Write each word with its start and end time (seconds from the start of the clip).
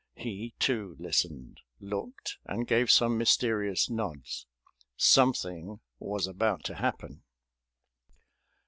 He, 0.15 0.55
too, 0.57 0.95
listened, 0.97 1.59
looked, 1.79 2.39
and 2.45 2.65
gave 2.65 2.89
some 2.89 3.19
mysterious 3.19 3.87
nods. 3.87 4.47
Something 4.97 5.79
was 5.99 6.25
about 6.25 6.63
to 6.63 6.73
happen. 6.77 7.21